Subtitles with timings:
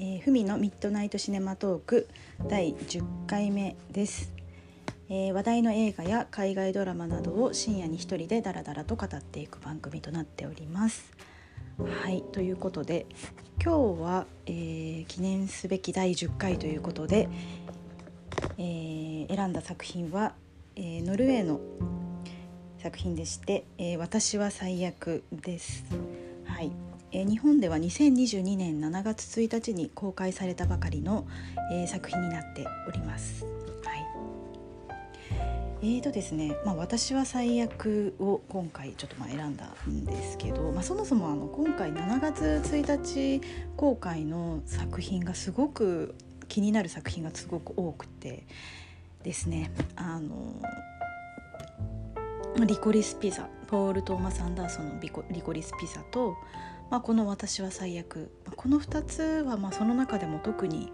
[0.00, 2.08] えー、ふみのミッドナイトシネマトーク
[2.46, 4.32] 第10回目です、
[5.08, 11.10] えー、話題の映画や海外ドラマなどを深夜に一人でダラダラと語っていく番組となっております。
[11.80, 13.06] はいということで
[13.60, 17.28] 今日は、えー、記念すべき第10回ということで、
[18.56, 20.34] え選んだ作品は、
[20.76, 21.60] えノルウェーの
[22.80, 25.84] 作品でして「え私は最悪」です。
[26.44, 26.70] はい。
[27.10, 31.26] えー、日本では2022年7月1日に公開されたばかりの、
[31.72, 33.44] えー、作品になっております。
[33.84, 34.06] はい
[35.80, 43.40] えーとですねまあ、私は最悪を今回ちょっとまあ選んだんですけど、まあ、そもそもあの今回7月1日
[43.76, 46.16] 公開の作品がすごく
[46.48, 48.44] 気になる作品がすごく多くて
[49.22, 50.60] ですねあの
[52.66, 56.34] リコリスピザポール・トーマス・アンダーソンのリコリコリスピザと、
[56.90, 60.90] まあ、この「私は最悪」この2つはまあその中でも特に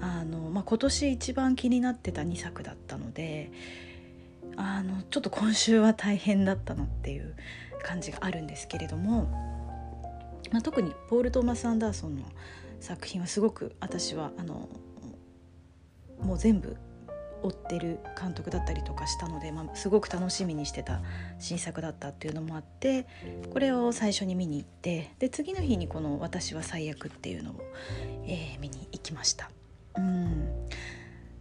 [0.00, 3.52] あの、まあ、今年一番気になってた2作だったので
[4.56, 7.34] あのちょっと今週は大変だったなっていう
[7.82, 9.24] 感じがあるんですけれども、
[10.50, 12.22] まあ、特にポール・トーマス・アンダーソンの
[12.80, 14.68] 作品はすごく私はあの
[16.20, 16.76] もう全部
[17.46, 21.00] 追ってる監督だったりとかしたので、まあ、すごく楽しみにしてた
[21.38, 23.06] 新作だったっていうのもあって
[23.52, 27.54] これを最初に見に行ってで次の日にこの「私は最悪」っていうのを、
[28.26, 29.50] えー、見に行きました。
[29.96, 30.66] うん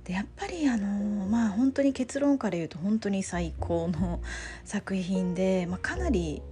[0.06, 4.22] でやっぱりあのー、まあ本当に結論から言うと本当に最高の
[4.64, 6.44] 作品で、まあ、かなり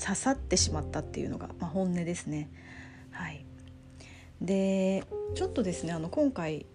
[0.00, 2.48] 刺さってしまったっていうのが、まあ、本音ですね。
[3.10, 3.44] はい、
[4.40, 5.02] で
[5.34, 6.66] ちょっとですねあの今回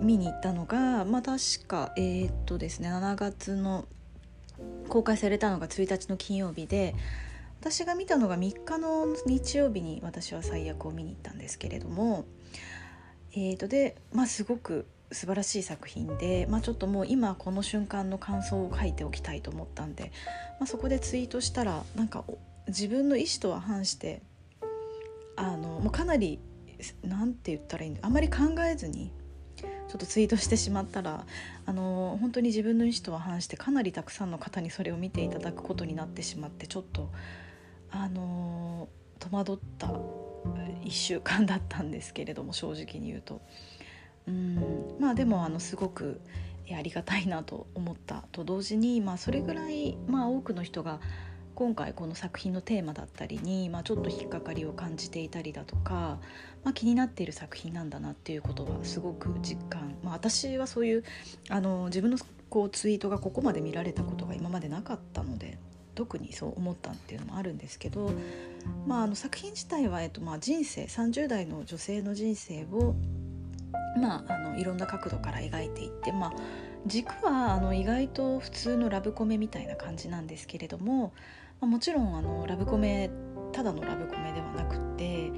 [0.00, 3.86] 見に行ったのが、まあ、確かえー、っとですね7月の
[4.88, 6.94] 公開されたのが1日の金曜日で
[7.60, 12.24] 私が見たのが3日の日曜日に私は最悪を見に行ったんですけれども
[13.32, 20.10] えー、とで、まあ、すごく素晴らしい作品で、まあ、ちょっともう今この瞬間の感想を書いておきたいと思ったんで、
[20.58, 22.24] まあ、そこでツイートしたらなんか
[22.66, 24.22] 自分の意思とは反して
[25.36, 26.40] あのもうかなり
[27.04, 28.38] 何て言ったらいいんだあまり考
[28.68, 29.12] えずに
[29.88, 31.24] ちょっとツイートしてしまったら
[31.64, 37.10] あの本当に自分の意思とは反してかなりたくさんの方にそれを見ていただくことになってしまってちょっと
[37.90, 38.88] あの
[39.18, 43.40] 戸惑った1週間だったんですけれども正直に言うと。
[44.28, 46.20] うんまあでもあのすごく
[46.74, 51.00] ありがたいなと思ったと同時に、まあ、それぐらい、まあ、多くの人が
[51.56, 56.18] 今回この作品のテーマだったりに、まあ、ちょっと引っかかりを感じていたりだとか、
[56.64, 61.04] まあ、気になっている作品なんだなっていうことはすごく実感、まあ、私はそういう
[61.48, 62.18] あの自分の
[62.50, 65.56] こうツイートがここまで見られたことが今までなかったので
[65.94, 68.10] 特にそう思ったっていうのもあるんですけど、
[68.86, 72.94] まあ、あの作品自体は、えっとまあ、人生30代の女性の人生を、
[73.98, 76.32] まあ、あのいろんな角度から描いていって、まあ、
[76.84, 81.14] 軸はあの意外と普通のラブコメみたいな感じなんですけれども、
[81.60, 83.10] まあ、もちろんあのラブコメ
[83.52, 85.30] ただのラブコメではなくて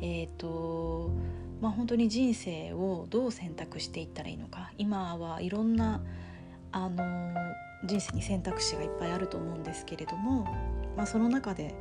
[0.00, 1.10] えっ、ー、と
[1.60, 4.70] まあ本当に人生をどう選択していったらいいのか。
[4.78, 6.02] 今はいろんな
[6.72, 7.34] あの
[7.84, 10.44] 人生に選択肢がいっぱいあると思うんですけれども、
[10.96, 11.74] まあ、その中で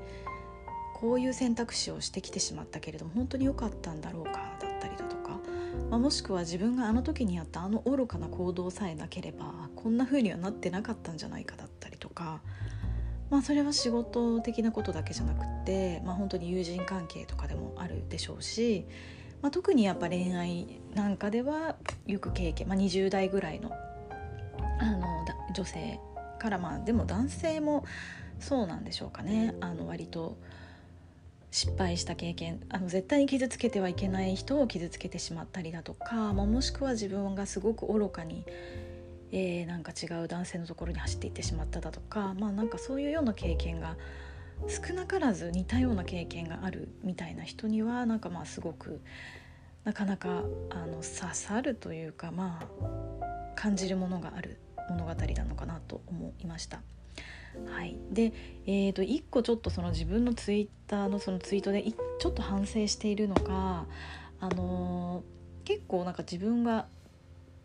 [0.94, 5.40] こういう選択肢をしてきてしまったけれども本当に良かったんだろうかだったりだとか、
[5.90, 12.42] まあ、もしくは自分があの時にやったあの愚かな行動さえなければこんな風にはなってなかったんじゃないかだったりとか
[13.34, 18.86] まあ、それは仕事的なことだけじゃなくって、まあ、本当に友人関係とかでもあるでしょうし、
[19.42, 23.72] まあ、特にやっぱ恋愛なんかではよく経験、まあ、20代ぐらいの
[24.80, 26.00] あの女性
[26.38, 27.86] からまあでも男性も
[28.40, 29.56] そうなんでしょうかね。
[29.62, 30.38] あの割と
[31.50, 38.46] 失敗した経験あの絶対に傷つけてはいけない人を傷つけてしまったりだとか、まあ、もしくは自分がすごく愚かに
[39.36, 43.98] えー、なんか違う男性のところに走っていってしまっただとかまあなんかそういうような経験が
[44.68, 49.02] 少なからず似たような経験があるみたいな人にはなんかまあすごく
[49.86, 54.60] なかなかあの刺さるというかまあ感じるものがある
[54.92, 56.82] 物語なのかなと思いました。
[57.68, 58.34] はい、で、
[58.66, 63.86] えー、と1個ちょっとその自分のツイッターのそのツイートでちょっと反省しているのが、
[64.40, 66.88] あのー、結構なんか自分が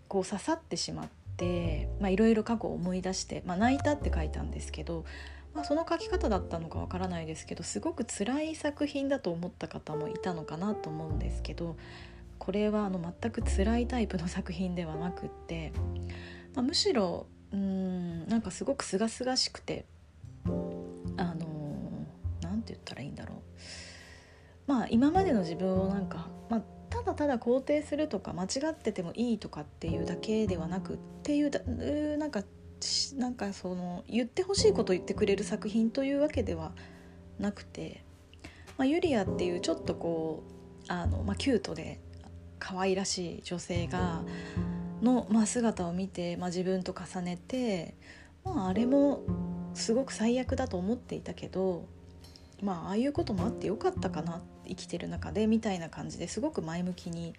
[0.07, 5.05] こう刺さってしまっっていろいろ過去を思い出して「まあ、泣いた」って書いたんですけど、
[5.55, 11.77] まあ、その書き方だったのかわからないですけどすごく辛い作品だと思った方もいたのかなと思うんですけど
[12.39, 15.73] これはあの全く辛いタイプの作品ではなくって、
[16.55, 19.87] まあ、むしろうんなんかすごく清々しくて
[20.45, 20.49] あ
[21.35, 22.07] の
[22.43, 23.39] 何て言ったらいいんだろう。
[24.67, 31.61] まあ今までの自分をなんか、まあ、ただただ肯定するとか間違っててもいいとかっていうだけではなくっていうだ
[32.19, 32.43] なんか
[33.17, 36.73] なんかその言ってほしいことを言ってくれる作品というわけでは
[37.39, 38.05] なくて、
[38.77, 40.45] まあ、ユリアっていうちょっとこ
[40.89, 42.01] うあの、まあ、キュートで
[42.59, 44.23] 可愛らしい女性が
[45.03, 47.97] の、まあ、姿を見て、まあ、自分と重ねて、
[48.45, 49.23] まあ、あれも
[49.75, 51.87] すごく最悪だと思っていたけど
[52.63, 57.35] まあああいうこともあってよかったかな生きてる中でみたいな感じですごく前向きに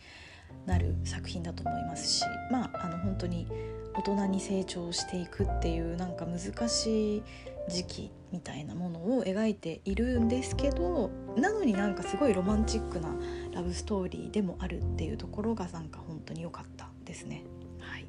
[0.66, 3.48] なる作品だと思いますしまああの本当に
[3.94, 7.24] 大人に成長していくっていうなんか難しい
[7.70, 13.10] 時期みたいなものを描いているんですけどなのになんかすごいロマンチックな
[13.54, 17.44] ラブストーリーでもあるっていうところがなんか本当に良かったですね。
[17.80, 18.06] はい、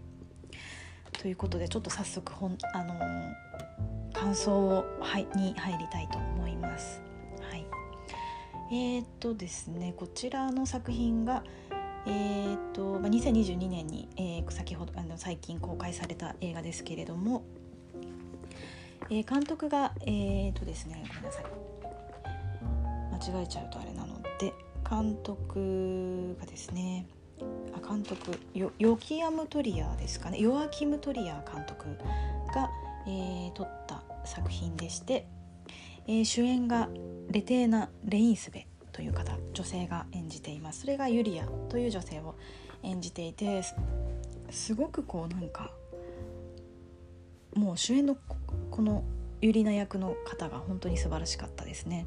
[1.13, 2.99] ということでちょっと早速ほん、あのー、
[4.13, 7.03] 感想を、はい、に入りたいと思います。
[7.51, 7.67] はい、
[8.71, 11.43] えー、っとですねこちらの作品が
[12.07, 17.43] えーとまあ、2022年に、えー、先ほどあの最近公開された映画ですけれども、
[19.11, 21.45] えー、監督がえーとですねごめんなさい。
[23.31, 24.55] 間違えちゃうとあれなので
[24.89, 27.07] 監督がですね
[27.75, 30.39] あ監督ヨヨキアム・トリアですかね。
[30.41, 31.85] ヨアキム・トリア監督
[32.55, 32.71] が、
[33.07, 35.27] えー、撮った作品でして、
[36.07, 36.89] えー、主演が
[37.31, 40.83] レテーナ・レインスベという方女性が演じています。
[40.83, 42.35] それがユリアという女性を
[42.83, 43.63] 演じていて
[44.51, 45.71] すごくこうなんか
[47.55, 48.17] もう主演の
[48.71, 49.05] この
[49.41, 52.07] ユリナ役の方が本当に素晴らしかったですね。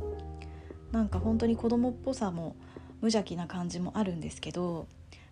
[0.91, 2.55] なんか本当に子供っぽさも
[3.01, 4.87] 無邪気な感じもあるんですけど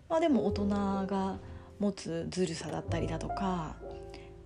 [0.08, 1.38] まあでも大人が
[1.78, 3.76] 持つずるさだったりだとか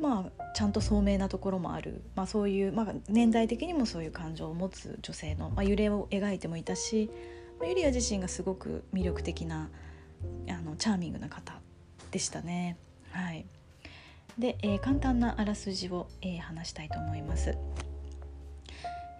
[0.00, 7.10] まあちゃんと聡明なところもある、まあ、そういう、まあ、年代的にもそういう感情を持つ女性の、まあ、揺れを描いてもいたし、
[7.58, 9.70] まあ、ユリア自身がすごく魅力的な
[10.48, 11.54] あのチャーミングな方
[12.10, 12.76] でしたね。
[13.10, 13.46] はい、
[14.38, 17.56] で、えー、簡単なあらすじを、えー、話したいと思います。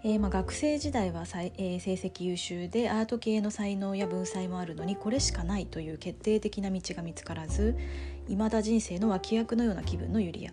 [0.03, 7.75] えーまあ、学生時代はえー、成績優秀でアート系の才能や文才もあるのにこれしかないという決定的な道が見つからず
[8.27, 10.51] 未だ人生の脇役のような気分のユリア。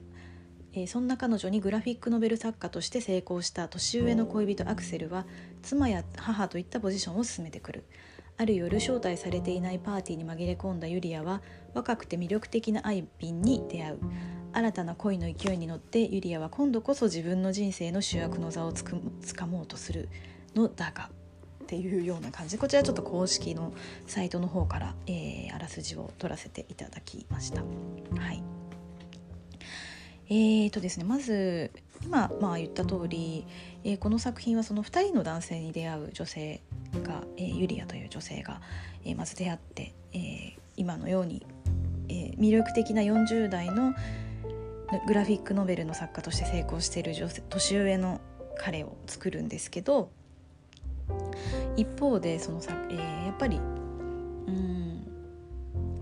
[0.76, 5.24] えー、そんな彼女にグラフィックノベル作家として成功した年上の恋人アクセルは
[5.62, 7.84] 妻や母といったポジションを進めてくる。
[8.36, 11.40] ある夜招待されていないパーティーに紛れ込んだユリアは
[11.72, 13.98] 若くて魅力的なアイビンに出会う。
[14.52, 20.08] 新たな恋の勢いに乗ってユリアは今度こそ自分の人生の主役の座をつかもうとする。
[20.54, 21.10] のだが
[21.62, 22.58] っていうような感じ。
[22.58, 23.72] こちらちょっと公式の
[24.06, 27.62] サイトの方から、えー、あらすじを取らせていただきました。
[27.62, 28.53] はい。
[30.34, 31.70] えーとですね、まず
[32.02, 33.46] 今、まあ、言った通り、
[33.84, 36.60] えー、この作品はその2人の男性に出会う女性
[37.04, 38.60] が、えー、ユリアという女性が、
[39.04, 41.46] えー、まず出会って、えー、今のように、
[42.08, 43.94] えー、魅力的な40代の
[45.06, 48.20] グラフィックノベルの作家として成功している女性年上の
[48.58, 50.10] 彼を作るんですけど
[51.76, 53.60] 一方でそのさ、えー、やっぱりう
[54.50, 55.06] ん、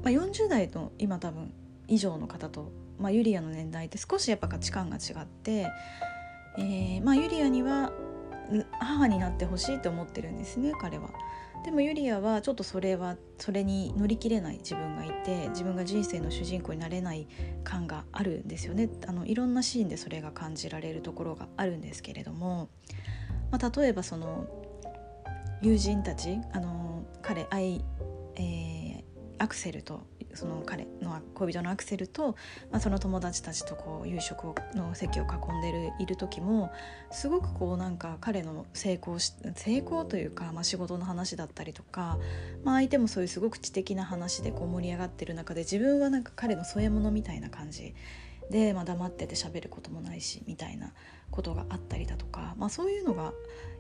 [0.03, 1.53] まあ、40代の今多分
[1.87, 5.67] 以上の方とまあ、ユリアの年代って少しやっぱ価値観が違って、
[6.57, 7.93] えーまあ、ユリアには
[8.79, 11.11] 母になってほしいと思ってるんですね彼は。
[11.65, 17.29] でもユリアはちょっとそれはそれに乗り切れない自分がいて自分が人生の主人公になれない
[17.63, 22.69] 感があるんですよねあのいろんなシーンでそれが感じられるところがあるんですけれども、
[23.53, 24.49] まあ、例えばその
[25.61, 27.85] 友人たちあの彼愛、
[28.35, 29.03] えー、
[29.39, 30.01] アクセルと
[30.35, 32.37] その彼の恋人のアクセルと、
[32.71, 36.73] まあ、その友達たちとこう夕食の席を囲んでるいる時も
[37.11, 42.19] すごくこうなんか彼の成功し成功というか、まあ、仕事の話だったりとか、
[42.65, 47.95] まあ、相手もそういうすごく知的な話でこう盛り上がってる中で自分はなんか彼の添え物みたいな感じ
[48.51, 50.93] で、まあ、黙ってて喋ることもないしみたいな
[51.31, 53.33] ことがあったりだとか、まあ、そういうのが、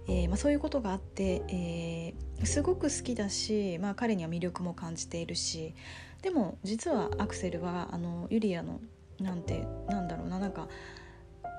[0.08, 5.74] えーまあ、そういうことがあって、えー、すごく好きだし、まあ、彼には魅力も感じているし
[6.22, 8.80] でも実はアクセルはあのユリアの
[9.20, 10.68] なんてなんだろうななんか、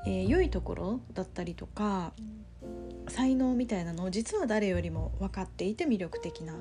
[0.06, 2.14] えー、良いところだったりとか
[3.10, 6.54] 才能みたいなのを実は誰よりも分かっていて魅力的な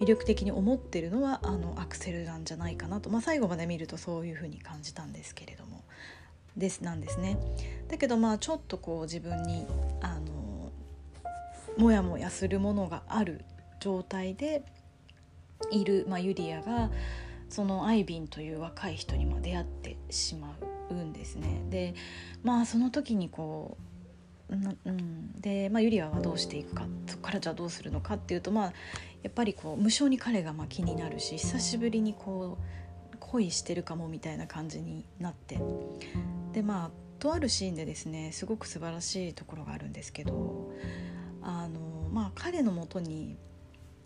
[0.00, 5.82] 魅力的に思ってるのはあのアクセルなんじゃないかなと、まあ、最後まで見るとそういうふうに感じたんですけれども
[6.56, 7.38] ですなんですね。
[7.88, 9.66] だけどまあちょっとこう自分に
[10.00, 10.72] あの
[11.76, 13.44] モヤモヤするものがある
[13.80, 14.64] 状態で
[15.70, 16.90] いる、まあ、ユリアが
[17.48, 20.54] そのアイビンという若い人にも出会ってしま
[20.90, 21.62] うんですね。
[21.70, 21.94] で
[22.42, 23.88] まあその時にこう
[24.50, 28.72] うん、で、まあ、ユリアはどうしていくかそこからじゃあどうするのかっていうと、まあ、
[29.22, 32.56] やっぱりこう無性に彼がまあ気になるし久しぶりにこ
[33.12, 35.60] う恋してるかもみたいな感じになって
[36.52, 40.72] でまあとあるシーンでですねすごく素晴らしいところがあるんですけど
[41.42, 43.36] あの、まあ、彼のもとに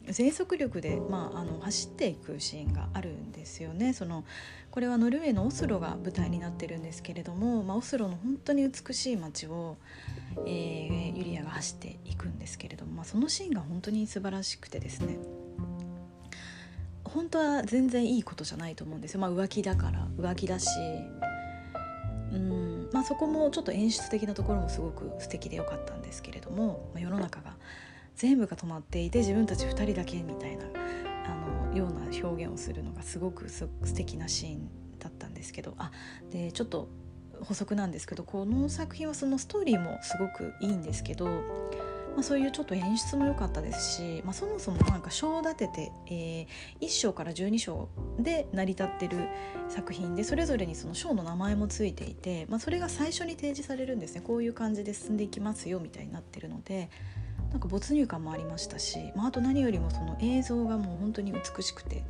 [0.08, 3.92] 全速力で、まあ、あの走っていくシーンがあるんですよね。
[3.92, 4.24] その
[4.70, 9.76] これはノルウェーのオスロが舞台になってるんですけれども、まあ、オスロの本当に美しい街を、
[10.46, 15.18] えー、ユリアが走っていくんですけれども、まあ、そのシーンが本当に素晴らしくてですね。
[17.04, 20.68] 本当は全然いいことじゃないと思うんですよ、まあ、浮気だから浮気だし。
[22.32, 27.56] うんまあそこもちょっと演出的なところもすごく素敵でよかったんですけれども、まあ、世の中が
[28.22, 30.66] 全部が止まっていて自分たち2人だけみたいな
[31.26, 35.90] あのような表現をするのがすごくす素敵なシーンだったんですけどあ
[36.30, 36.88] でちょっと
[37.40, 47.88] 補足なんですけどこの作品はそのストーリーもすごくいいんですけど、まあ、そういうちょっと演出も良かったですし、まあ、そもそもなんか章を立てて、えー、1章から12章
[48.20, 49.26] で成り立ってる
[49.68, 56.88] 作品でそれぞれにその章の名前もついていて、まあ、それが最初に提示されるんですねこういう感じで進んでいきますよみたいになってるので。
[57.52, 62.02] なんか没入感もありましたし、まあ、あと何よりもその映像がもう本当に美しくて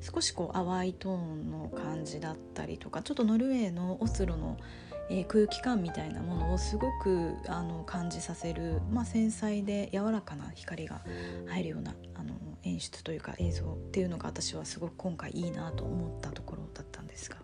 [0.00, 4.58] 少しこう淡いトーンの感じだったりとかちょっとノルウェーのオスロの、
[5.08, 11.02] えー、空気感みたいなものをすごくあの感じさせる、まあ、繊細で柔らかな光が
[11.46, 17.36] 入るようなあの演出というか映像っていうのが私はすごく今回いいなと思ったところだったんですが。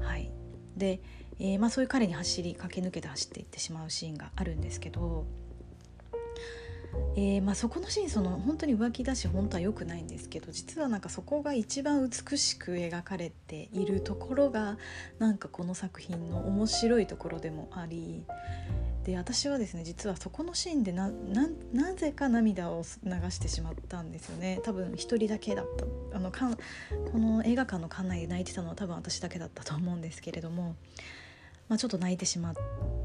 [0.00, 0.30] はい
[0.76, 1.00] で
[1.40, 5.24] えーまあ、そういう彼に走り駆け抜けて走っていってしまうシーンがあるんですけど
[7.16, 14.78] えー、まあ、そこのシーンその本当に浮気だし本当は良くないんですけど実はなんかそこが一番美しく描かれているところが
[15.18, 18.24] なんかこの作品の面白いところでもあり
[19.04, 21.10] で私はですね実はそこのシーンでな
[21.72, 24.60] なぜか涙を流してしまったんですよね。
[24.62, 25.66] 多分一人だけだっ
[26.12, 26.18] た。
[26.18, 26.60] あのかんこ
[27.14, 30.76] の映画館の館内で泣いてたのは多分私だけだったと思うんですけれども、
[31.68, 32.54] まあ、ちょっと泣いてしまっ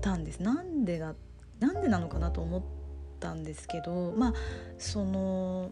[0.01, 0.41] たんです。
[0.41, 1.15] なんでだ
[1.61, 2.82] なんでなのかなと思って
[3.23, 4.33] ったんですけどまあ
[4.77, 5.71] その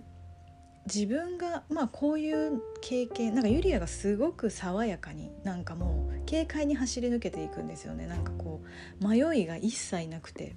[0.87, 8.07] 自分が、まあ、こういう経験なんかユリアがすごく爽やかになんかもう軽快に走り抜けていくんですよね。
[8.07, 8.61] なんかこ
[8.99, 10.55] う迷いが一切なくて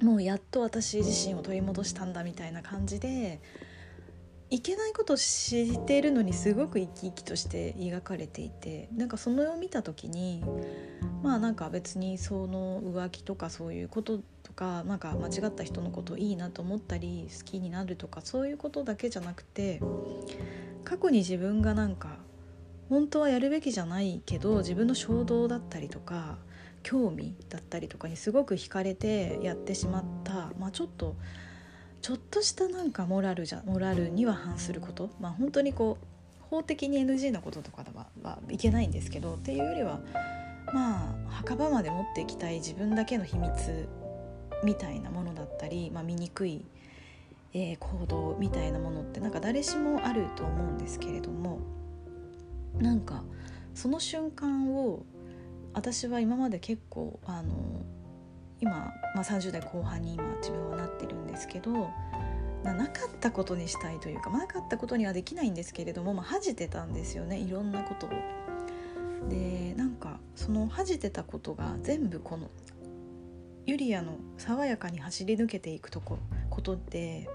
[0.00, 3.40] もうやっと私自身を取り戻したんだみたいな感じで
[4.56, 10.42] いけないこと知っているのにすごく生き生きとして描かれていてなんかその絵を見た時に
[11.22, 19.82] まあなんか別にその浮気とかそういうこととかなんか間違った人のこといいなと思ったり好きになるとかそういうことだけじゃなくて
[20.84, 22.16] 過去に自分がなんか
[22.88, 26.38] 本当はやるべきじゃないけど自分の衝動だったりとか
[26.82, 31.14] 興味だったりとかにすごく惹かれてやってしまった、まあ、ちょっと
[32.02, 36.06] ちょっとしたなんかモラルじゃモラルには反することまあ本当にこう
[36.50, 40.00] 法的に NG なこととかは、はいけないんですけどっていうよりは
[40.72, 43.88] まあ墓場まで持っていきたい自分だけの秘密
[44.64, 46.64] みたいなものだったり、まあ、醜い、
[47.52, 51.58] えー、行動みたいなものってなんか誰しもあると思うんですけれども
[52.78, 53.22] なんか
[53.74, 55.04] その瞬間を
[55.74, 57.54] 私は今まで結構あの
[58.60, 61.90] 今、まあ、30代後半に今自分はなってるんですけど
[62.64, 68.10] なかったことにしたいというか、まあ、なかったことにはできないんですけれども、まあ、恥じてたんですよねいろんなことを。
[69.28, 72.48] でなんかその恥じてたことが全部この
[73.66, 77.28] ユリアの爽やかに走り抜けていくとこことで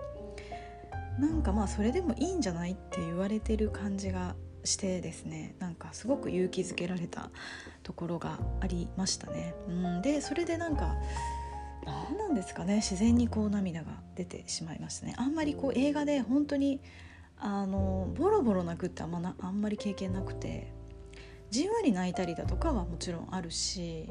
[1.19, 7.29] なんかまあそれでもいいんじゃないって言われてる感じがしてですねなんかすごく勇気づけられた
[7.83, 9.55] ところがありましたね。
[9.67, 10.95] うん、でそれでなんか
[11.85, 15.15] 何なんですかね自然にこう涙が出てしまいましたね。
[15.17, 16.79] あんまりこう映画で本当に
[17.39, 20.71] あのボロボロ泣くってあんまなあんまり経験なくて
[21.49, 24.09] じんわり泣いたりだとかはもちろんあるし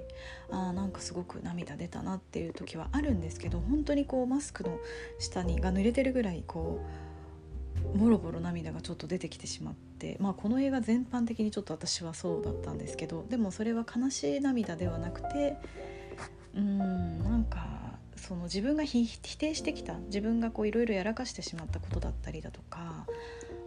[0.50, 4.78] あなんかすごく涙出たなっていう時はあるんですけど本当にこうマスクの
[5.18, 6.84] 下にが濡れてるぐらいこ
[7.94, 9.89] うボロボロ涙がちょっと出てきてしまって、
[10.20, 15.56] まあ、この映画全般的にちょっと私はそうだったんですけどでもそれは悲しい涙ではなくて
[16.54, 17.66] うんなんか
[18.16, 19.06] その自分が否
[19.38, 23.06] 定してきた自分がいろいろやらかしてしまったことだったりだとか、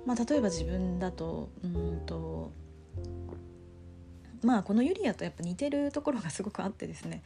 [0.06, 2.52] まあ、例えば自分だとうんと
[4.44, 7.24] まあこのユリアとやっぱ似てるところがすごくあってですね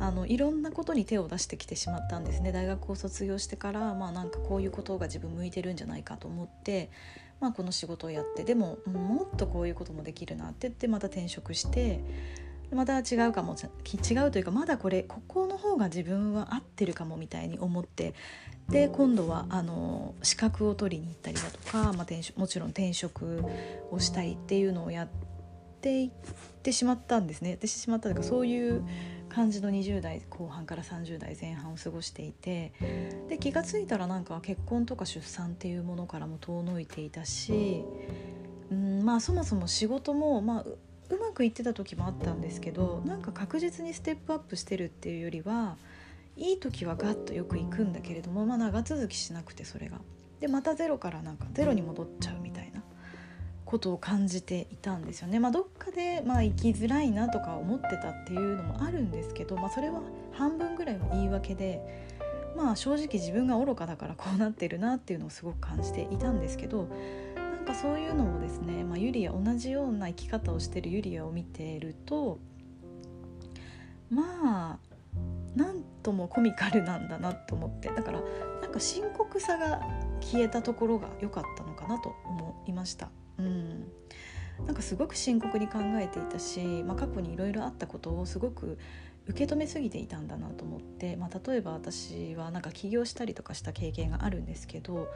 [0.00, 2.52] あのいろんなことに手を出してきてしまったんですね。
[2.52, 6.90] 大学を卒業してからまあなんかこういうことが自分向いてるんじゃないかと思って、
[7.40, 12.00] まあ、この仕事をやってでももっとこういうこともできるなって言ってまた転職して
[12.72, 18.14] また違うかも違うというかまだこれここの方が自分は合ってるかもみたいに思って
[18.68, 23.44] で今度はあの資格を取りに行ったりだとか、まあ、転職もちろん転職
[23.92, 25.08] をしたいっていうのをやっ
[25.80, 26.10] ていっ
[26.62, 27.50] てしまったんですね。
[27.50, 28.82] やってしまったというかそういう
[29.28, 32.72] 感じの20代後半から30代前半を過ごしていて
[33.28, 37.84] で気が付いたらなんか結婚とか出産っていうものからも遠のいていたし、
[38.70, 45.76] うんまあ、そもそも仕事も、まあ、うまくいってた時もあったんですけどなんか確実にステップアップしてるっていうよりは
[46.36, 50.00] いい時はガッとよく行くんだけれども、まあ、長続きしなくてそれが。
[50.40, 52.65] でまたゼロからなんかゼロに戻っちゃうみたいな
[53.66, 55.40] ことを感じていたんですよね。
[55.40, 60.00] まあ、どっかで、まあ、生きづらいなとか思ってたっていうのもあるんですけど、まあ、それは
[60.32, 62.06] 半分ぐらいは言い訳で、
[62.56, 66.88] まあ、正直自分が愚かだからこうなってるなっていうのをすごく感じていたんですけど
[67.34, 72.38] なんかそういうのをですね、まあ、ユリア同じような生き方をしてるユリアを見ていると
[74.08, 74.78] まあ
[75.56, 78.20] なんともコミカルなんだなと思ってだから
[78.62, 79.80] なんか深刻さが
[80.20, 83.10] 消えたところが良かったのかなと思いました。
[83.38, 83.86] うん。
[84.66, 88.78] なんかすごく深刻に考えていたし、まあ、過去にいろいろあったことをすごく
[89.28, 95.08] 受け止めすぎていたんだなと思って、まあ、例えば私はなんか起業したりとかした経験があるんですけど、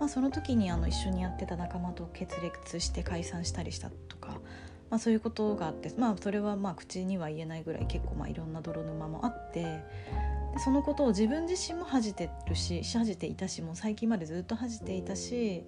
[0.00, 4.40] まあ、その時にあの一緒にやってた仲間と決裂して解散したりしたとか、
[4.90, 15.64] まあ、そういうことがあって、まあ、それはまあ口には言えないぐらい結構まあいろんな泥沼もあってでそのことを自分自身も恥じてるし恥じていたしもう最近までずっと恥じていたし、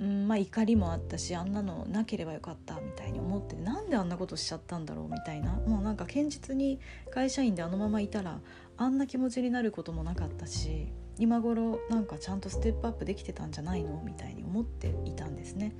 [0.00, 6.80] うんまあ、怒りもあったしあんなのなければよかったみたいに思ってなんであんなことしちゃったんだろうみたいなもうなんか堅実に
[7.10, 8.40] 会社員であのままいたら
[8.78, 10.88] あんな気持ちになることもなかったし
[11.18, 15.74] 今頃なんかちゃんとステップアップできてたんじゃないのみたいに思っていたんですね。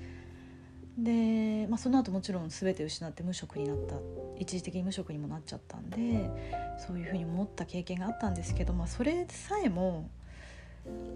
[0.99, 3.95] で、まあ、その後もちろん全て失って無職になった
[4.39, 6.31] 一時的に無職にもなっちゃったんで
[6.79, 10.11] そういうふうに思った経験があったんですけど、まあ、それさえも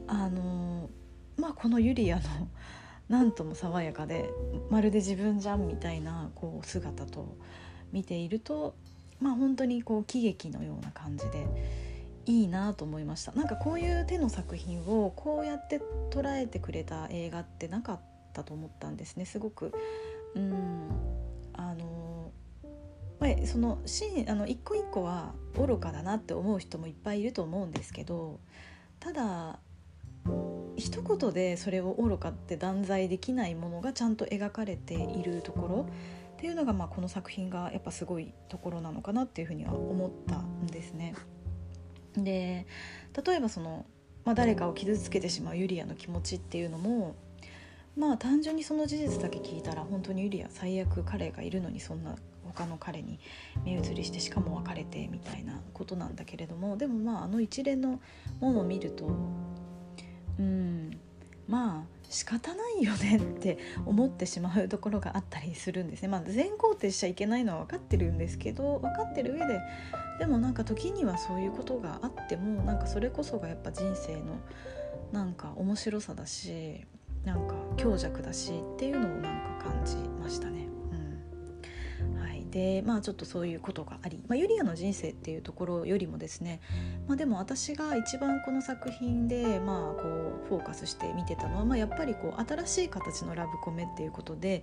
[0.06, 0.88] あの
[1.36, 2.22] まあこのユリアの
[3.08, 4.30] なんとも爽やかで
[4.70, 7.36] まるで自分じゃんみたいなこう姿と
[7.92, 8.74] 見ていると
[9.20, 11.46] まあ本当にこう喜劇のような感じで
[12.26, 13.32] いいなと思いました。
[13.32, 18.00] なんかこういう手の作品をこうやって捉えてくれた映画ってなかっ
[18.32, 19.26] たと思ったんですね。
[19.26, 19.72] すごく。
[20.34, 20.88] うん。
[21.52, 22.32] あの
[23.20, 28.40] まあ、そのシーンあの一個一個は愚かだなって思う人もいっぱいいると思うんですけど
[29.00, 29.60] ただ
[30.76, 35.86] 一言でそれを愚かって断罪できないものがちゃんと描かれているところ
[36.36, 41.14] っていうのが、まあ、この作品がやっぱすごいところなのかなっていうふうには思ったんですね。
[42.16, 42.66] で
[43.26, 43.86] 例えばその、
[44.24, 47.16] まあ、誰かを傷つけてしまうユリアの気持ちっていうのも
[47.96, 53.18] まあ単純にその事実だけ聞いたら本当にユリア最悪彼がいるのにそんな他の彼に
[53.64, 58.00] 目移りしてしかも別れてみたいなことなんだけれどもでもまああの一連の
[58.40, 59.10] ものを見ると
[60.38, 60.98] うん
[61.48, 66.08] まあ仕方ないよねって思ってしまうところがあったりするんですね。
[66.08, 69.60] まあ、全肯定しちゃいけないのは分かってるんですけど分かってる上で
[70.20, 74.38] でもなんか時にはそういうことがあってもなんかそれこそがやっぱ人生の
[75.12, 76.84] なんか面白さだし
[77.24, 80.63] なんか強弱だしっていうのをなんか感じましたね。
[82.54, 86.60] でまあちょっとそういうことがあり、まあ、ユリアの人生っていうところよりもですね、
[87.08, 94.62] まあ、でも私が一番この作品でまあこうフォーカスして見てたのは、まあ、やっぱりこう新しい形のラブコメっていうことで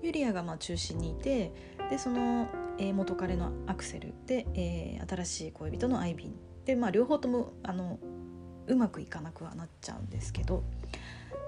[0.00, 1.52] ユリアがまあ中心にいて
[1.90, 7.98] でその、えー、元彼のアクセルで、えー、新しい恋人のアイビンで、まあ、両方ともあの
[8.68, 10.62] うまくいかなくはなっちゃうんですけど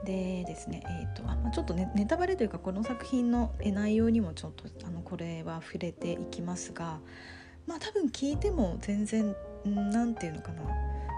[0.04, 7.00] でですね、えーとまあ、ちょっとねネタバレというかこの作品の内容にもちょっとあのこれは触れていきますが
[7.66, 10.62] まあ多分聞いても全然何て言うのかな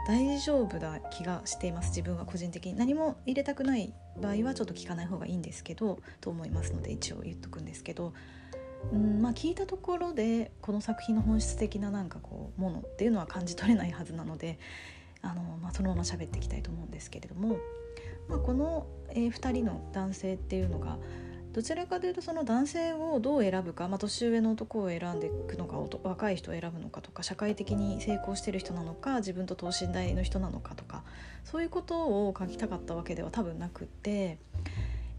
[0.09, 1.91] 大丈夫な気がしています。
[1.91, 2.75] 自分は個人的に。
[2.75, 8.15] 何も入れたくない場合はちょっと聞かない方がいいんですけどと思いますので一応言っとくんですけど
[8.91, 14.59] うんまあ聞いたところでこの作品の本質的ななんかこうものっていうのは感じ取れないはずなので
[15.21, 17.59] あの、まあ、そのまま喋っていきたいと思うんですけれども
[18.29, 20.99] まあ、この、えー、2人の男性っていうのが
[21.53, 31.03] どちらかというとその男性をどう選ぶか、まあ、年上の男を選んでいくのか若い人を選ぶのかとか社会的に成功してる人なのか自分と等身大の人なのかとか
[31.45, 34.39] そういうことを書きたかったわけでは多分なくて。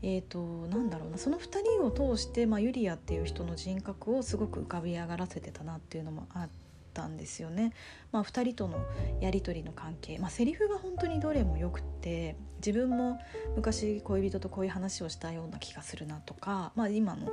[0.01, 6.49] えーと、なんだろうなその2人を通して、まあ、ユリアっていう人の人格をすごく浮かび上がらせてたなっていうのもあっ
[6.93, 7.73] たんですよね。
[8.11, 8.83] まあ、2人との
[9.21, 13.19] やり取りの関係、まあ、セリフが本当にどれもよくって自分も
[13.55, 17.29] 昔恋人とこういう話をしたような気がするなとか、まあ、今の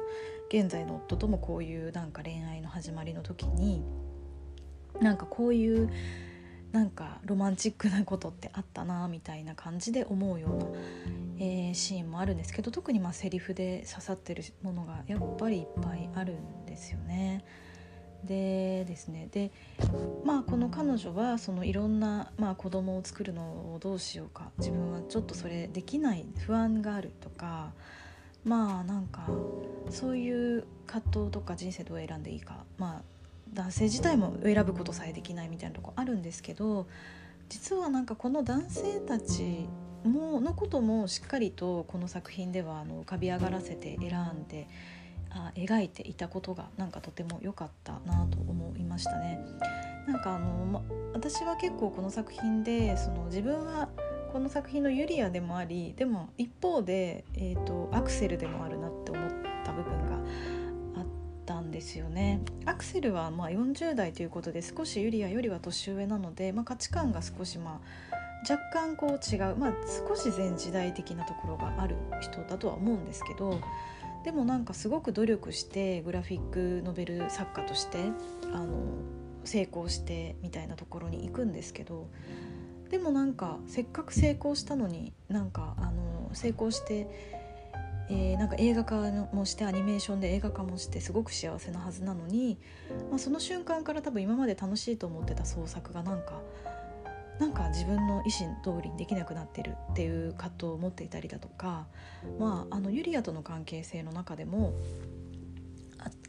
[0.49, 3.85] 現在の夫ともこういうなんか恋愛の始まりの時に
[5.01, 5.91] なんかこういう
[6.73, 10.67] なんかロマンチックなことってあったなみたいな感じで思うような、
[11.39, 17.45] えー、シーンもあるんですけど特にまあセリフで刺さってるものがやっぱりいっぱいあるんですよね。
[18.27, 19.29] でですね。
[19.31, 19.51] で
[20.25, 23.43] まあこの彼女はそのいろんな、まあ、子供を作るの
[23.75, 24.51] をどうしようか。
[24.59, 27.73] 自分はちょっとそれできない不安があるとか。
[28.45, 29.29] まあなんか
[29.91, 32.65] そういう葛藤とか人生どう選んでいいか。
[32.79, 33.03] まあ
[33.55, 36.87] 男性自体も選ぶことさえできないみたいなとこあるんですけど。
[37.49, 39.69] 実はなんかこの男性たち
[40.05, 44.96] ものこともしっかりとこの作品ではあの浮かび上がらせて選んであ
[45.55, 49.41] 描いていたことがなんかとても良かったなと思いましたね。
[50.07, 50.83] なんかあの、ま、
[51.15, 53.89] 私は結構この作品でその自分は
[54.33, 59.31] この作品のユリアでもありでも一方で、えーと、アクセルでもあるなって思っ
[59.65, 60.17] た部分が
[60.97, 61.07] あっ
[61.45, 62.41] たんですよね。
[62.65, 68.17] アクセルはまあ40代ということで少しユリアよりは年上なので、まあ、価値観が少しまあ
[68.49, 69.73] 若干こう違う、まあ、
[70.09, 73.61] 少し前時代的なところがある人だとは思うんですけど
[74.27, 77.99] でもなんかすごく努力してグラフィックノベル作家として
[78.53, 78.67] あの
[79.45, 82.09] 成功してみたいなところに行くんですけど
[82.91, 87.07] でもなんかせっかく成功したのになんかあの成功して、
[88.11, 88.97] えー、なんか映画化
[89.33, 92.59] もしてアニメーションで映画化もしてすごく幸せなはずなのに、
[93.11, 96.41] まあ、その瞬間から多分今まで楽しいと思ってた創作がなんか
[97.39, 101.87] なんか自分の意思通りにできなくなってるっていう葛藤を持っていたりだとか、
[102.39, 104.73] まあ、あのユリアとの関係性の中でも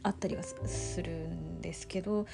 [0.02, 2.26] あったりはするんですけど、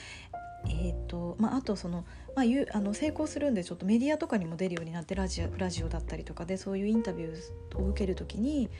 [0.66, 8.70] えーとまあ、あとその,、まあ、ゆあの成功するんでちょっとメディアとかにも出るようになってラジオラジオだったりとかでそういうインタビューを受ける時に、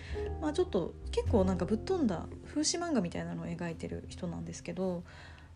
[0.41, 5.05] まあ、ちょっと結構なんかぶっ飛んだ風刺漫画みたいなのを描いてる人なんですけど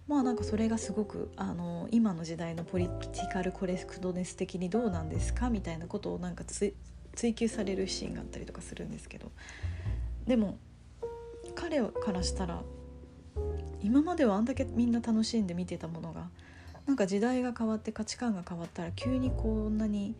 [0.09, 9.31] まあなんかそれがすごくあの今の時代のポリティカルコレクトネス的にどうなんですかみたいなことをなんか追求されるシーンがあったりとかするんですけど
[10.27, 10.59] でも
[11.55, 12.63] 彼からしたら
[13.83, 16.29] 今まではあんだけみんな楽しんで見てたものが
[16.87, 20.15] なんか時代が変わって価値観が変わったら急にこんなに、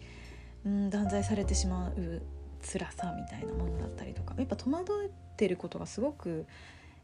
[0.67, 2.23] うん、断罪されてしまう
[2.63, 6.47] 辛さみたいなものだったりとかやっぱ戸惑ってることがすごく、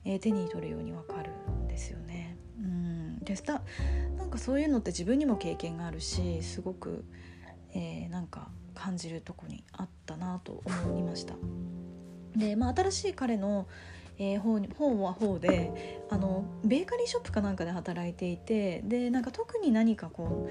[0.05, 1.31] えー、手に取るようにわかる
[1.65, 2.37] んですよね。
[2.59, 3.63] うんでした
[4.17, 7.05] なんかそういうのって自分にも経験があるしすごく、
[7.75, 11.35] えー、なんか感じるとこにあったなと思いました。
[12.37, 13.67] で、まあ、新しい彼の、
[14.19, 20.49] えー、本本は方であのベーカリーショップかなんかで働いていてでなんか特に何かこ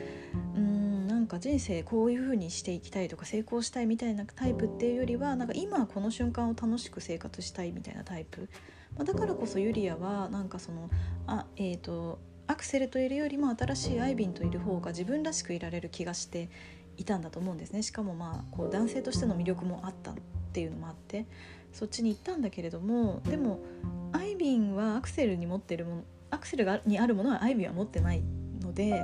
[0.55, 8.49] ううんなんか人生こういう風にしていきたいとか成功したいみたいなタイプっていうよりはなんか今この瞬間を楽しく生活したいみたいなタイプ
[8.95, 10.89] まあ、だからこそユリアはなんかその
[11.27, 16.49] あ、えーと、アクセルといるよりも新しいアイビンといる方が自分らしくいられる気がして
[16.97, 17.81] いたんだと思うんですね。
[17.81, 20.15] しかもまあこう男性としての魅力もあったっ
[20.53, 21.25] ていうのもあって
[21.71, 23.59] そっちに行ったんだけれどもでも
[24.11, 28.21] アイビンはアクセルに持ってるものアクセルにあるものはアイビンは持ってない
[28.61, 29.03] ので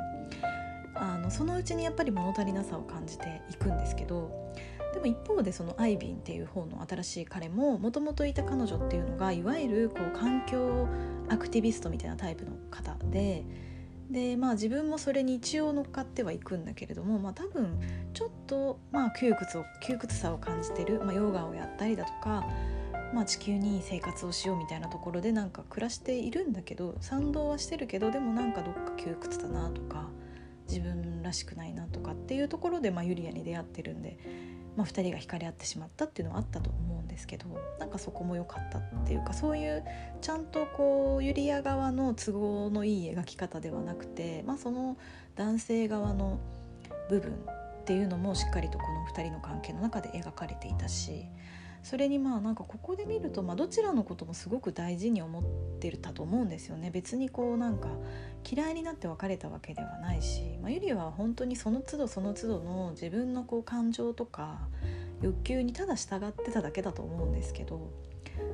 [0.95, 4.53] あのそのうちにやっぱり物足りなさを感じていくんですけど
[4.93, 10.87] でも一方でそのアイビンっていう方の新しい彼ももともといた彼女っていうのがいわゆるこう環境
[11.29, 13.43] アクティビストみたいなタイプの方で
[14.09, 17.79] でまあ自分もそれに一応乗っかってはいくんだけれども、まあ、多分
[18.13, 22.47] ちょっとまあ窮屈を窮屈さを感じてる、まあ、ヨガをやったりだとか、
[23.13, 30.09] まあ、地球にいい生活をしようみたいなところでなんか暮らしているんだけど賛同はしてるけどでもなんかどっか窮屈だなとか
[30.67, 34.17] 自分らしくないなとかっていうところで、まあ、ユリアに出会ってるんで
[34.75, 37.45] まあ、2人が惹かれ合ってしまったっていうのはあったと思うんですけど
[37.79, 39.83] なんかそこも良かったっていうかそういう
[40.21, 44.97] ちゃんとこうユリア側の都合のいい描き方ではなくて、まあ、その
[45.35, 46.39] 男性側の
[47.09, 51.25] 部分っていうのもしっかりとこの2人の関係の中で描かれていたし
[51.83, 55.43] それにまあなんかここで見ると、まあ、どちらのこともすごく大事に思っ
[55.79, 56.91] てたと思うんですよね。
[56.91, 57.89] 別にこうなんか
[58.49, 64.59] 嫌いになって別れたわけではないし、ま、ゆりは本当にその都度その都度の自分のこう感情とか
[65.21, 67.91] 欲求にただ従ってただけだと思うんですけど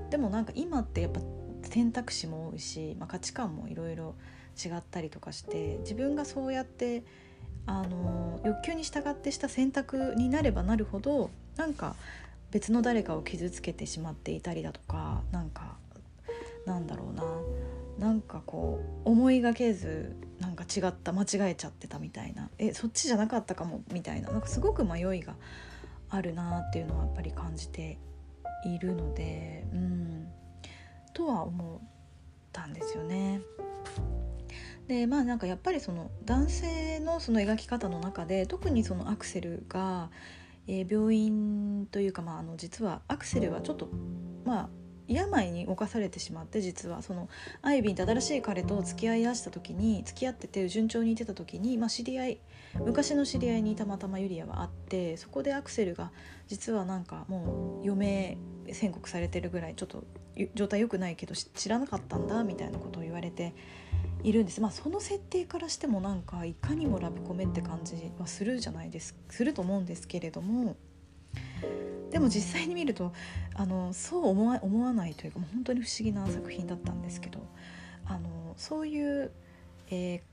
[0.10, 1.22] でもなんか今ってやっぱ
[1.64, 4.16] 選択肢も多いし、まあ、価値観もいろいろ
[4.64, 7.04] 違ったりとかして自分がそうやって
[7.66, 11.96] あの欲求に従ってした選択になればなるほどなんか
[12.52, 15.78] 別の誰かを傷つけてしまっていたりだとかなんか
[16.66, 17.24] なんだろうな。
[18.00, 22.50] なんかこう思いがけずなんか違った間違えちゃってたみたいな。
[22.58, 24.32] えそっちじゃなかったかもみたいな。
[24.32, 25.36] なんかすごく迷いが
[26.10, 27.98] あるなっていうのはやっぱり感じて
[28.66, 30.28] いるのでうん。
[31.14, 31.88] とは思っ
[32.52, 33.42] たんですよね。
[34.88, 40.10] でまあなんかやっぱりその男性のその描き方の中で特にそのアクセルが、
[40.68, 43.90] えー、病院というか、まあ、あの実はアクセルはちょっと
[44.46, 44.70] まあ
[45.08, 47.30] 病に侵されてしまって実はその
[47.62, 52.40] アイビーって新しい彼と付き合いだした時に付き合ってて順調にいってた時に、まあ、知り合い
[52.84, 56.12] 昔の知り合いにたまたまユリアはあってそこでアクセルが
[56.48, 58.38] 実はなんかもう余命
[58.74, 60.04] 宣告されてるぐらいちょっと
[60.56, 63.54] 状態良くないけど知らなかったんだみたいなことを言われて
[64.26, 70.76] いるんです、まあ、その設定からしてもなんかいかにもラブコメって感じはするじゃないですすると思うんですけれども。
[72.12, 73.12] でも実際に見ると
[73.56, 77.40] あのそう思わ思わないというか本当に不思議な作品だったんですけど
[78.06, 79.32] あのそういう、
[79.92, 80.24] え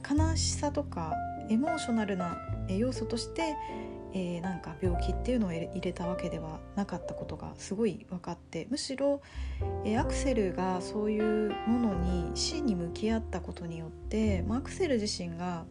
[0.00, 1.14] ー、悲しさとか
[1.50, 3.56] エモーショナルな要素として、
[4.14, 9.20] えー、なんか病気っていうのを入れたわけではなかったことがすごい分かってむしろ、
[9.84, 15.64] えー、アクセルがそういうものに死に向き合ったことによって、まあ、アクセル自身が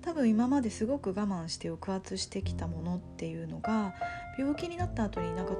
[0.00, 3.94] 多分今まですごく我慢して抑圧してきたものっていうのが
[4.38, 5.52] 病気になった後になんか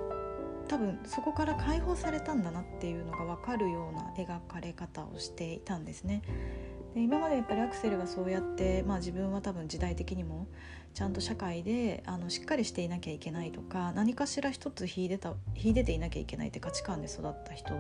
[0.69, 6.23] 多分そこから解放されたんだなっていうのが分かるような描かれ方をしていたんですね。
[6.95, 10.49] で今までやっぱりアクセルがそうやって、まあ、自分は多分時代的にも
[10.93, 17.71] ちゃんと社会であのしっかりしていなきゃいけないとか何かしら一つ秀でた秀でていなきゃいけないって価値観で育った人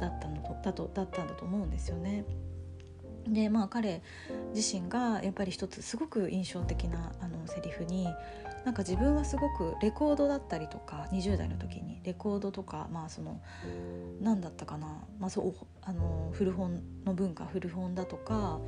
[0.00, 2.24] だったのとだとだったんだと思うんですよね。
[3.26, 4.02] でまあ彼
[4.54, 8.06] 自身がやっぱり一つすごく印象的なあのセリフに
[8.64, 13.40] なんか自分はすごくレコードだったりとか20代の時にレコードとかまあその
[14.20, 14.86] 何だったかな、
[15.18, 18.60] まあ、そうあの古本の文化古本だとか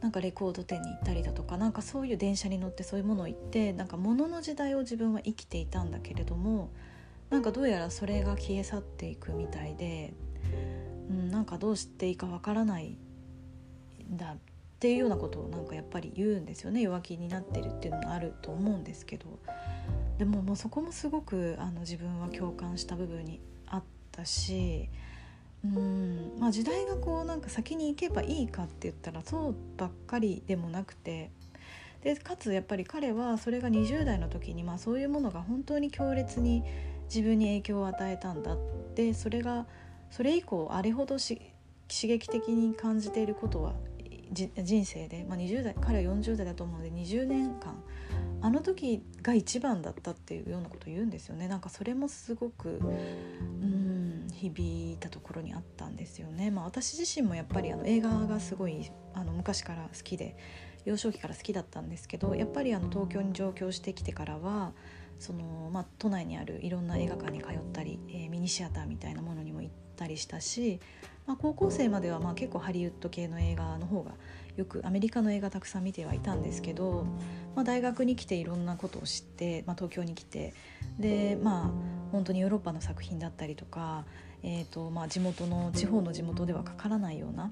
[0.00, 6.70] なんかレコード店に行ったりだとかなんかそういう電車に乗ってそういうものを言ってなんか物の時代を自分は生きていたんだけれども
[7.30, 10.12] なんかどうやらそれが消え去っていくみたいで、
[11.08, 12.98] うん、なんかどうしていいかわからない
[14.10, 14.36] だ
[14.84, 16.82] っていうようなことをなんかやっぱり言うんですよね。
[16.82, 19.24] 弱気になってるっていうのもあると思うんですけど。
[20.18, 24.88] でももうそこもすごくあの自分は共感した部分にあったし
[25.64, 31.30] うんまあ時代がこうなんか先に行けばいいかって言ったらそうばっかりでもなくて。
[32.02, 36.62] でかつやっぱり彼はそれが20代の時に、まあ、そういうものが本当に強烈に
[37.08, 38.58] 自分に影響を与えたんだっ
[38.94, 39.66] てそれが
[40.10, 41.38] それ以降あれほど刺
[41.88, 43.72] 激的に感じていることは
[44.32, 47.82] 人生で、まあ、20代彼は40代だと思うので20年間
[48.40, 56.50] あの時が一番だったっていうようなことを言うんですよねなんかそれもすごくうん響いたところにあったんですよね。
[56.50, 60.36] まあ、私自身もやっぱりあの映画がすごいあの昔から好きで
[60.84, 64.72] 幼少期から好きだったんですけどやっぱりあの東京に上京してきてからは
[65.18, 70.80] その、まあ、都内にあるいろんな映画館に通ったり、えー、ミニシアターみたいなものにも行ったりしたし
[71.26, 74.12] まあ、高校生まではまあ結構ハリウッド系の映画の方が
[74.56, 77.06] よくアメリカの映画たくさん見てはいたんですけど、
[77.56, 80.54] まあ、大学に来ていろんなことを知って、まあ、東京に来て
[80.98, 81.70] でまあ
[82.12, 84.04] 本当にヨーロッパの作品だったりとか、
[84.42, 87.50] えーとまあ、地元の地方の地元ではかからないような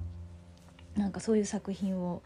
[0.96, 2.22] なんかそういう作品を、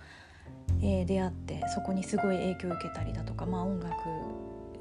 [0.83, 3.95] えー、出会ってそこにすごい影響を受けたりだとか、まあ、音楽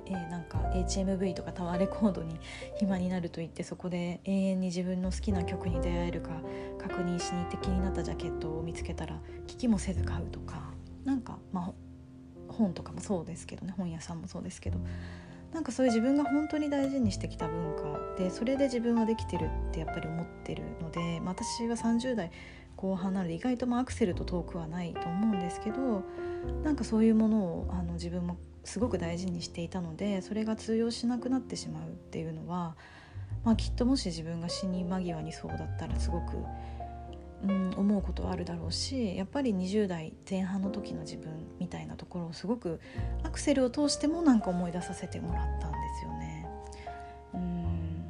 [0.07, 2.39] えー、なんか HMV とかタワーレコードに
[2.77, 6.29] 暇になると言ってそこで永遠に自分の好きな曲に出会えるか
[6.77, 11.73] 確認しに行って気になったジャケットを見つけたら聞きもせず買うとかなんかまあ
[12.53, 14.79] 本とかもそうですけどね本屋さんもそうですけど
[15.53, 22.31] なんかそういう自分が本当に大事にしてきた文化でそれで自分はできてるってやっぱり思ってるので、まあ、私は30代
[22.75, 26.03] 後半なので意外とまアクセルと遠くはないと思うんですけど
[26.63, 32.75] なんかそういうものをあの自分もすごく大事にしていたのでそれが通用しなくなってしまうっていうのは、
[33.43, 36.37] まあ、きっともし自分が死に間際にそうだったらすごく、
[37.43, 42.79] うん、思うことはあるだろうしやっぱり20代前半の時の自分みたいなところをすごく
[43.23, 46.47] アクセルを通してもなんか思い出させてもらったんですよね。
[47.33, 48.05] うん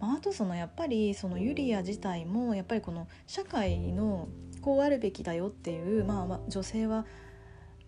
[0.00, 4.28] まあ、あとそのやっぱりそのユリア自体もやっぱりこの社会の
[4.60, 7.04] こうあるべきだよっていう、まあ、女性は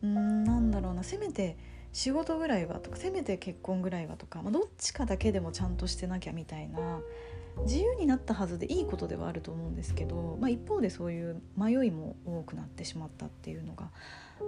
[0.02, 1.56] うんなんだろうなせめて
[1.92, 7.00] 仕事ぐらいはとかせめて結婚ぐらいはとか、まあ、どっちかだけでもちゃんとしてなきゃみたいな
[7.64, 13.90] 自由になったはずでいいことではあると思うんですけど、まあ、一方でそういう迷いも多くなってしまったっていうのが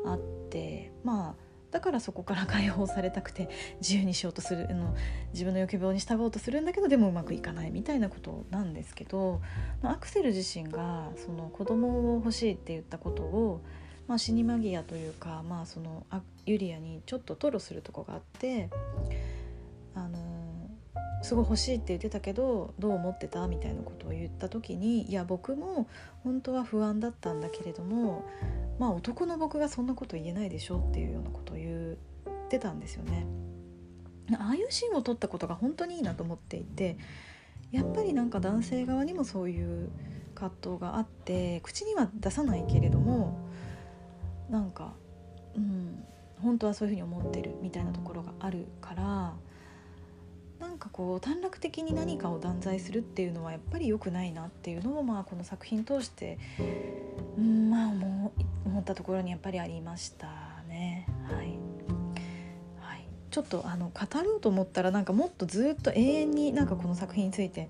[0.07, 0.19] あっ
[0.51, 3.49] てまあだからそこから解放されたくて
[3.81, 4.95] 自由にしようとするあの
[5.33, 9.41] 自分の欲望に従おうとするんだけどでもうまくいかないみたいなことなんですけど、
[9.81, 13.63] まあ、アクセル自身がその子供を欲しいって言ったことを、
[14.07, 16.07] まあ、死に間際というか、まあ、その
[16.47, 18.69] ユリアにちょっと吐露するとこがあって
[19.95, 20.19] あの
[21.23, 25.89] すごい欲しいって言ってたけどどう思ってたみたいなことを言った時にいや僕も
[26.25, 28.25] 本当は不安だったんだけれども
[28.79, 33.27] まあ男の僕がそんなこと言えないでしょっていうようなことを言ってたんですよね。
[34.39, 36.97] ああいうシーンを撮ったことが本当にいいなと思っていて
[37.71, 39.91] やっぱりなんか男性側にもそういう
[40.35, 43.39] 葛藤があって口には出さないけれども
[44.49, 44.95] なんか、
[45.57, 46.05] うん、
[46.43, 49.35] 本当はそういうふうに思ってるみたいなところがあるから
[50.61, 56.39] なんかこう短絡的に何かを断罪するっていうのはやっぱり良くないなっていうのもまあこの作品通して、
[57.37, 58.33] うん、まあ思
[58.65, 60.29] 思ったところにやっぱりありました
[60.69, 61.09] ね。
[61.25, 61.59] はい
[62.81, 67.69] はい、ちょっとあの語ろうと思ったらなんかもっとずっと永遠になんかこの作品について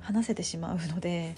[0.00, 1.36] 話せてしまうので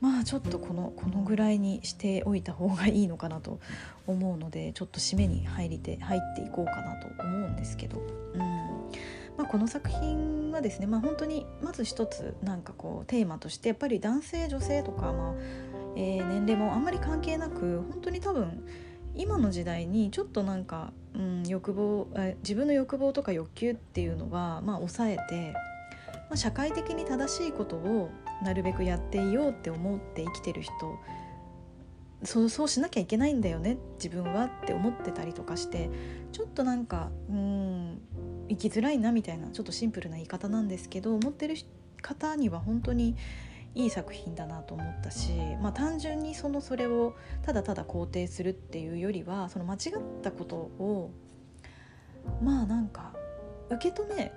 [0.00, 3.60] まあちょっとこのこのぐらいにしておいた方がいいのかなと
[4.06, 8.00] 思うのでちょっと締めに入りて入っていこうかなと思うんですけど。
[8.34, 8.76] うん
[9.36, 15.34] まあ、この作品はですね、まあ、本当にまず一つなんかこうテーマとしてやっぱり男性女性とか、まあ
[15.94, 18.66] えー、年齢もあんまり関係なく本当に多分
[19.14, 22.08] 今の時代にちょっとなんか、うん、欲望
[22.42, 25.52] 自分の欲望とか欲求っていうのは、まあ、抑えて、
[26.12, 28.10] まあ、社会的に正しいことを
[28.42, 30.72] なるべくやっていようって思って生きてる人
[32.24, 35.90] そうそうしなきゃいけないんだよね自分はって思ってたりとかして
[36.32, 38.00] ちょっとなんかうん
[38.48, 41.56] 生きづらいなみたいなちょっとシンプルな言い方なんですけど思ってる
[42.00, 43.16] 方には本当に
[43.74, 49.80] いい作品だなと思ったし、まあ、単純にそのそれをただただ肯定するっていうよりはその間違っ
[50.22, 51.10] たことを
[52.42, 53.12] まあなんか
[53.68, 54.32] 受け止め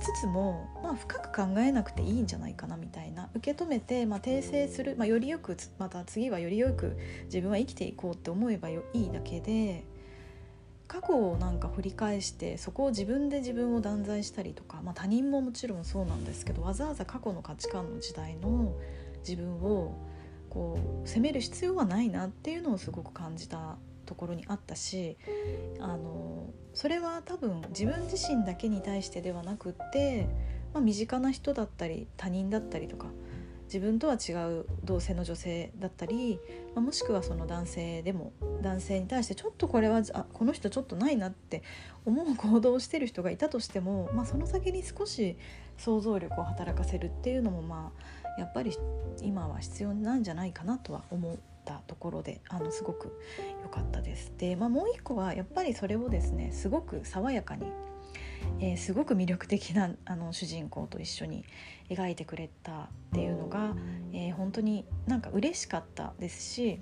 [0.00, 9.84] つつも、まあ、深く考えなくていいんじゃないかなみたいな受け止めて、まあ、訂正する、まあ、よりよくまた次はよりよく自分は生きていこうって思えばいいだけで
[10.86, 18.74] 過去をなんか振り返してそこを自分で自分を断罪したりとか、まあ、他人ももちろんそうなんですけどわざわざ過去の価値観の時代の
[19.20, 19.94] 自分を
[20.48, 23.76] こう責める必要はないなっていうのをすごく感じた
[24.08, 25.18] ところにあったし
[25.78, 30.26] あのそれは多分自分自身だけに対してではなくって、
[30.72, 33.08] まあ、身近な人だったり他人だったりとか
[33.64, 36.40] 自分とは違う同性の女性だったり、
[36.74, 41.62] まあ、もしくはその男性でも男性に対してちょっとこれはあこの人ちょっとないなって
[42.06, 45.36] 思う行動をしてる人がいたとしても、まあ、その先に少し
[45.76, 48.72] 想像力を働かせるっていうのもまあやっぱり
[49.20, 51.38] 今は必要なんじゃないかなとは思う。
[51.74, 53.12] ったところであのすごく
[53.62, 54.32] 良かったです。
[54.38, 57.66] で、まあ、もう一個はやっぱりそれをですねすごく爽やかに
[58.60, 61.44] えー、すごく魅力的なあの主人公と一緒に
[61.90, 63.74] 描いてくれたっていうのが、
[64.12, 66.80] えー、本当になんか嬉しかったですし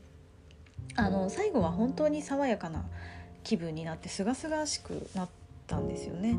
[0.97, 2.85] あの最後は本当に爽やかな
[3.43, 5.29] 気分になって清々しくなっ
[5.67, 6.39] たんですよね。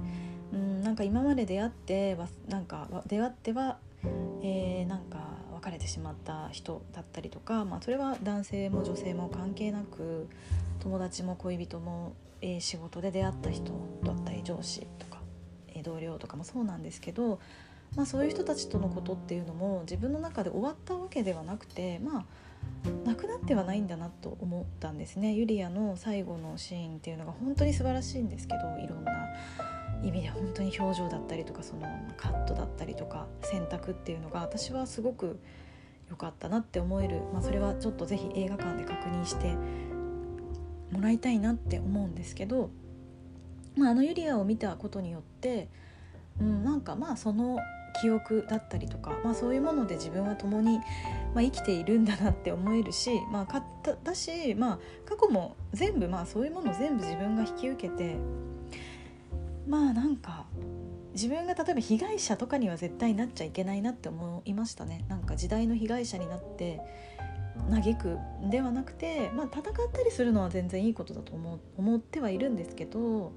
[0.54, 3.78] うんなんか今まで出会ってはなんか出会っては、
[4.42, 10.28] えー、なんか別れてしまった人だったりとか、まあ、それは男性も女性も関係なく
[10.80, 13.72] 友達も恋人も、えー、仕事で出会った人
[14.04, 15.20] だったり上司とか、
[15.70, 17.40] えー、同僚とかもそうなんですけど、
[17.96, 22.26] まあ、そういう人たちとのことっていうのも自分の中で終わったわけではなくてまあ
[23.06, 25.34] なくなってはないんだなと思ったんですね。
[25.34, 29.12] ユリアの最後のシーンっていうのが本当に素晴らしいんですけどいろんな
[30.04, 35.40] 意味で本当に表情だったりとかそのカットだったりとか選択っていうのが私はすごく
[36.10, 39.56] 良かったなって思える、まあ、それはちょっと是非映画館で確認して
[40.92, 42.70] もらいたいなって思うんですけど、
[43.76, 45.68] まあ、あのユリアを見たことによって、
[46.40, 47.58] うん、なんかまあその
[48.02, 50.78] 記憶だったりとか、まあ、そういうもので自分は共に、
[51.34, 53.64] まあ、生きているんだなって思えるし、まあ、か
[54.04, 58.16] だし、まあ、過去も全部、まあ、そういうものを全部自分が引き受けて
[59.68, 60.46] まあなんか
[61.14, 65.04] 自分が例えば被害者とかには絶対なっちゃいけないなって思いましたね。
[65.10, 66.80] なんか時代の被害者になって
[67.72, 68.18] 嘆く
[68.50, 73.34] ではなくて、まあ、戦ったりするのは全然いいことだと思思ってはいるんですけど、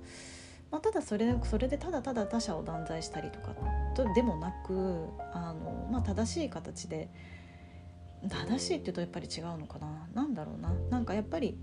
[0.71, 3.55] まあ、ただそれそれでただただ他者を断罪したりとか
[3.95, 7.09] とでもなくあの、まあ、正しい形で
[8.29, 10.07] 正しいって言うとやっぱり違うのかな。
[10.15, 10.71] 何だろうな。
[10.91, 11.57] なんかやっぱり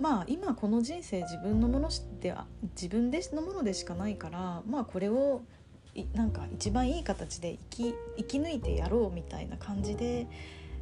[0.00, 1.88] まあ今この人生自分のもの
[2.20, 2.46] では
[2.80, 5.42] 自分でのものでしかないからまあこれを
[6.14, 10.26] なんか一番いい形で生き生き抜いてやろうみたいな感じで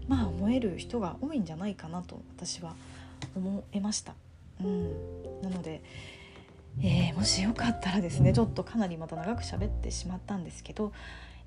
[0.09, 2.75] まあ思える人が多いんじゃないかなと私は
[3.35, 4.15] 思いました。
[4.61, 5.83] うん、なので、
[6.83, 10.93] えー、もしよかったらですねちょっとかなりまた長く喋ってしまったんですけど、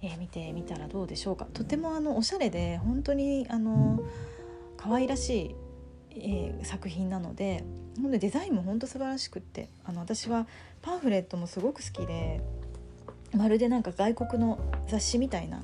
[0.02, 4.00] えー、見てみたらどうでしょうかとてもあのおしゃれで本当にあの
[4.78, 5.56] 可愛らしい、
[6.12, 7.64] えー、作品なので
[7.98, 10.48] なのデザインも本当素晴らしくってあの私は
[10.82, 12.42] パンフレットもすごく好きで
[13.36, 15.64] まるでなんか外国の雑誌みたいな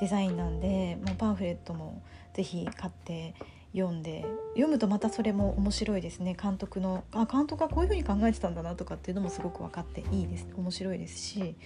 [0.00, 2.02] デザインなんでもうパンフレットも
[2.34, 3.34] 是非買って
[3.72, 6.36] 読んで読むとまたそれも面白いですね。
[6.40, 10.46] 監督のあ監督はこういう風に考えてたんだなとかっていうのもすごく分かっていいです。
[10.56, 11.56] 面白いですし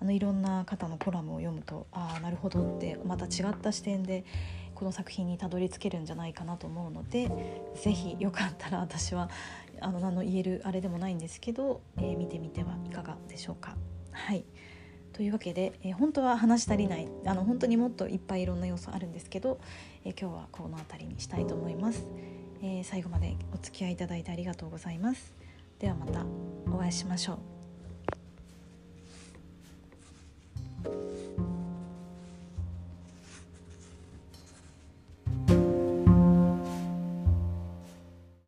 [0.00, 4.24] あのいろんな方のコラムを読むとああなるほどってまた違った視点で
[4.82, 7.30] この作品にたどり着けるんじゃないかなと思うので
[7.76, 9.30] 是非よかったら私は
[9.80, 13.76] あの何の言えるあれでもないんですけど、えー、見てみてはいかがでしょうか。
[14.10, 14.44] はい。
[15.12, 19.60] というわけで、えー、本当は話し足りないあの本当にもっといっぱいいろんな要素あるんですけど、
[20.04, 22.04] えー、今日はこの辺りにしたいと思います、
[22.60, 25.32] えー、最後までお付き合いいただいてありがとうございます。
[25.78, 26.24] ではまた
[26.72, 27.34] お会いしましょ
[30.84, 31.21] う。